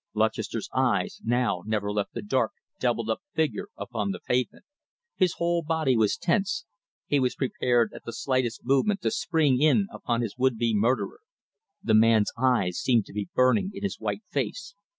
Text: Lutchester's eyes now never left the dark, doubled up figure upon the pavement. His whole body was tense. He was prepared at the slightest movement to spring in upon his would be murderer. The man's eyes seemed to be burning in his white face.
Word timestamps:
Lutchester's 0.15 0.67
eyes 0.73 1.21
now 1.23 1.61
never 1.67 1.91
left 1.91 2.15
the 2.15 2.23
dark, 2.23 2.53
doubled 2.79 3.07
up 3.07 3.21
figure 3.35 3.67
upon 3.77 4.09
the 4.09 4.19
pavement. 4.19 4.65
His 5.15 5.33
whole 5.33 5.61
body 5.61 5.95
was 5.95 6.17
tense. 6.17 6.65
He 7.05 7.19
was 7.19 7.35
prepared 7.35 7.93
at 7.93 8.03
the 8.03 8.11
slightest 8.11 8.65
movement 8.65 9.01
to 9.03 9.11
spring 9.11 9.61
in 9.61 9.85
upon 9.93 10.21
his 10.21 10.35
would 10.39 10.57
be 10.57 10.73
murderer. 10.73 11.19
The 11.83 11.93
man's 11.93 12.31
eyes 12.35 12.79
seemed 12.79 13.05
to 13.05 13.13
be 13.13 13.29
burning 13.35 13.69
in 13.75 13.83
his 13.83 13.99
white 13.99 14.23
face. 14.31 14.73